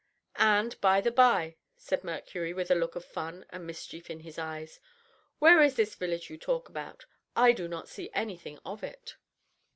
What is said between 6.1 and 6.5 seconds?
you